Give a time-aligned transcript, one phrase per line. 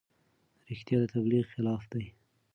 [0.69, 2.05] رښتیا د تبلیغ خلاف دي.